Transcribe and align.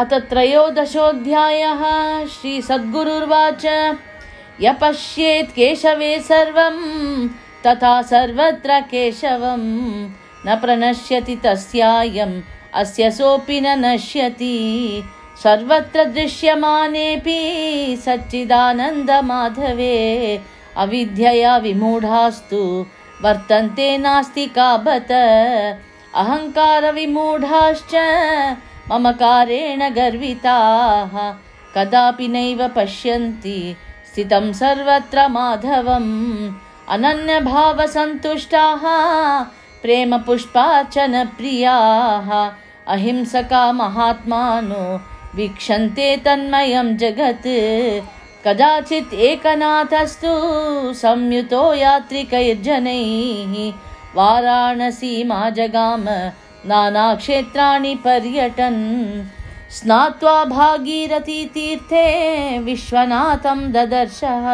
अथ 0.00 0.12
त्रयोदशोऽध्यायः 0.30 1.82
श्रीसद्गुरुर्वाच। 2.26 3.64
य 4.60 4.72
पश्येत् 4.80 5.50
केशवे 5.50 6.18
सर्वं 6.20 6.76
तथा 7.66 8.02
सर्वत्र 8.02 8.80
केशवं 8.80 9.62
न 10.46 10.56
प्रणश्यति 10.60 11.36
तस्यायम् 11.36 12.40
अस्य 12.74 13.10
सोऽपि 13.10 13.60
न 13.60 13.66
नश्यति। 13.84 14.56
सर्वत्र 15.42 16.04
दृश्यमानेऽपि 16.04 17.38
सच्चिदानन्दमाधवे। 18.06 19.96
अविद्यया 20.76 21.56
विमूढास्तु 21.56 22.86
वर्तन्ते 23.22 23.98
नास्तिकाबत 23.98 25.10
अहङ्कारविमूढाश्च 26.14 27.94
ममकारेण 28.90 29.94
गर्विताः। 29.94 31.34
कदापि 31.76 32.28
नैव 32.28 32.68
पश्यन्ति। 32.68 33.76
स्थितं 34.12 34.52
सर्वत्र 34.52 35.28
माधवम्। 35.28 36.54
अनन्यभावसन्तुष्टाः। 36.88 38.82
प्रेमपुष्पार्चनप्रियाः। 39.82 42.52
अहिंसका 42.88 43.72
महात्मानो 43.72 45.00
वीक्षन्ते 45.36 46.16
तन्मयं 46.16 46.96
जगत्। 46.96 47.46
कदाचित् 48.46 49.14
एकनाथस्तु 49.14 50.28
संयुतो 50.94 51.74
यात्रिकैर्जनैः। 51.74 53.72
वाराणसीमा 54.14 55.50
जगाम 55.50 56.04
नानाक्षेत्राणि 56.66 57.94
पर्यटन्। 57.94 58.82
स्नात्वा 59.70 60.44
भागीरथीतीर्थे 60.44 62.06
विश्वनाथं 62.58 63.60
ददर्शः। 63.72 64.46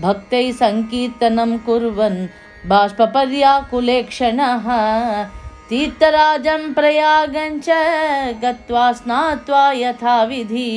भक्तैः 0.00 0.52
सङ्कीर्तनं 0.52 1.56
कुर्वन् 1.58 2.26
बाष्पर्याकुलेक्षणः 2.68 4.66
तीर्थराजं 5.70 6.62
प्रयागञ्च 6.74 7.68
गत्वा 8.42 8.92
स्नात्वा 8.92 9.62
यथाविधि 9.72 10.70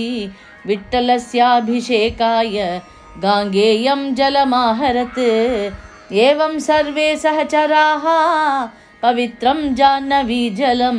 विठ्ठलस्याभिषेकाय 0.67 2.55
गाङ्गेयं 3.23 4.01
जलमाहरत्। 4.15 5.19
एवं 6.13 6.59
सर्वे 6.59 7.15
सहचराः 7.17 8.05
पवित्रं 9.03 9.59
जाह्नवीजलं 9.75 10.97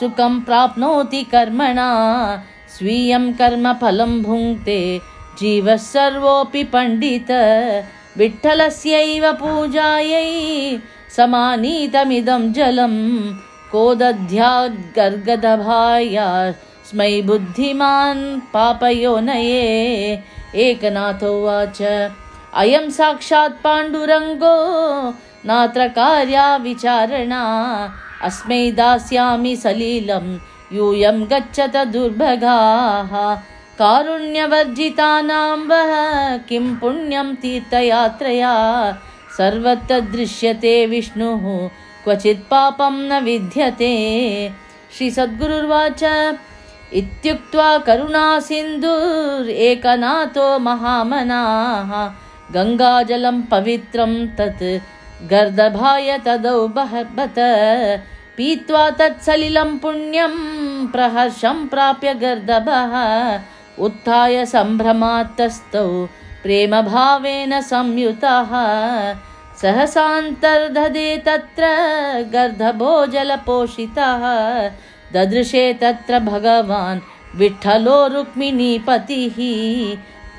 सुखं 0.00 0.40
प्राप्नोति 0.40 1.22
कर्मणा। 1.22 2.42
स्वीयं 2.78 3.32
कर्मफलं 3.32 4.22
भुङ्क्ते 4.22 5.00
जीवः 5.40 5.76
सर्वोऽपि 5.76 6.64
पण्डित। 6.64 7.26
विठ्ठलस्यैव 8.18 9.32
पूजायै 9.32 10.78
समानीतमिदं 11.16 12.52
जलं 12.52 12.94
कोदध्याद्गर्गदभाया 13.72 16.52
स्मै 16.92 17.22
बुद्धिमान् 17.22 18.40
पापयोनये 18.52 19.60
एकनाथ 20.54 21.22
उवाच 21.24 21.78
अयं 22.54 22.90
साक्षात् 22.90 23.62
पाण्डुरङ्गो 23.64 24.56
नात्र 25.48 25.88
कार्या 25.88 26.56
विचारणा। 26.56 27.40
अस्मै 28.22 28.72
दास्यामि 28.72 29.56
सलीलं 29.56 30.26
यूयं 30.72 31.24
गच्छत 31.24 31.76
दुर्भगाः। 31.76 33.12
कारुण्यवर्जितानां 33.78 35.58
वः 35.70 35.92
किं 36.48 36.76
पुण्यं 36.76 37.34
तीर्थयात्रया। 37.34 38.54
सर्वत्र 39.38 40.00
दृश्यते 40.00 40.86
विष्णुः 40.86 41.68
क्वचित् 42.04 42.48
पापं 42.50 42.94
न 43.08 43.24
विद्यते 43.24 43.92
श्रीसद्गुरुर्वाच 44.98 46.04
इत्युक्त्वा 46.94 47.78
करुणासिन्धुरेकनाथो 47.78 50.58
महामनाः। 50.58 52.10
गङ्गाजलं 52.54 53.42
पवित्रं 53.42 54.36
तत् 54.36 54.80
गर्दभाय 55.30 56.18
तदौ 56.18 56.68
बहबत 56.68 57.34
पीत्वा 58.36 58.90
तत्सलिलं 58.90 59.78
पुण्यं 59.78 60.86
प्रहर्षं 60.86 61.68
प्राप्य 61.68 62.14
गर्दभः। 62.14 63.40
उत्थाय 63.84 64.46
सम्भ्रमात्तस्थौ 64.46 66.08
प्रेमभावेन 66.42 67.60
संयुतः। 67.60 68.50
सहसान्तर्धदे 69.60 71.22
तत्र 71.26 71.64
गर्दभो 72.32 73.06
जलपोषितः 73.06 74.22
ददृशे 75.14 75.64
तत्र 75.80 76.12
भगवान् 76.30 77.00
विठ्ठलो 77.38 77.98
रुक्मिणीपतिः 78.14 79.36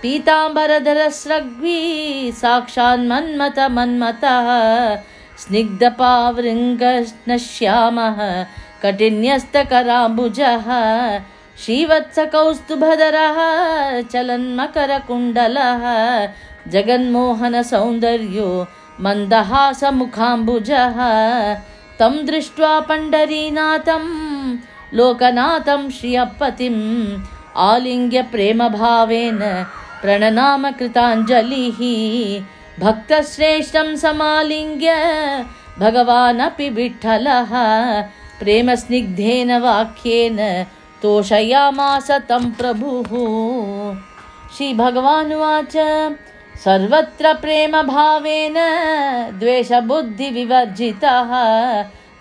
पीताम्बरधरस्रग्वी 0.02 1.80
साक्षान्मन्मथ 2.42 3.58
मन्मतः 3.76 4.48
स्निग्धपावृङ्गश्यामः 5.44 8.20
कठिन्यस्तकराम्बुजः 8.84 10.68
श्रीवत्सकौस्तुभधरः 11.64 13.38
चलन्मकरकुण्डलः 14.14 15.84
जगन्मोहनसौन्दर्यो 16.74 18.50
मन्दहासमुखाम्बुजः। 19.06 20.98
तं 22.00 22.14
दृष्ट्वा 22.26 22.74
पण्डरीनाथं 22.90 24.04
लोकनाथं 24.94 25.90
श्रियपतिम् 25.90 26.82
आलिङ्ग्य 27.70 28.22
प्रेमभावेन 28.32 29.40
प्रणनाम 30.02 30.64
कृताञ्जलिः 30.72 31.80
भक्तश्रेष्ठं 32.80 33.96
समालिङ्ग्य 34.04 34.94
भगवानपि 35.80 36.70
विठ्ठलः 36.70 37.52
प्रेमस्निग्धेन 38.40 39.52
वाक्येन 39.62 40.40
तोषयामास 41.02 42.12
तं 42.30 42.52
प्रभुः 42.60 43.12
श्रीभगवानुवाच। 44.58 45.76
सर्वत्र 46.64 47.34
प्रेमभावेन 47.34 48.58
द्वेषबुद्धिविवर्जितः 49.40 51.32